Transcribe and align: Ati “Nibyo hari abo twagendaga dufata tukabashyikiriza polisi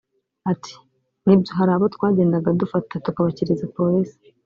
Ati 0.51 0.73
“Nibyo 1.25 1.51
hari 1.57 1.71
abo 1.75 1.85
twagendaga 1.95 2.49
dufata 2.61 2.93
tukabashyikiriza 3.05 3.71
polisi 3.75 4.17